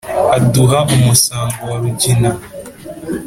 Aduha 0.35 0.79
umusango 0.95 1.61
wa 1.71 1.77
Rugina 1.83 2.31